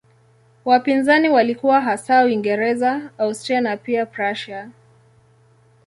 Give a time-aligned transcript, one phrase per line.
[0.65, 4.69] Wapinzani walikuwa hasa Uingereza, Austria na pia Prussia.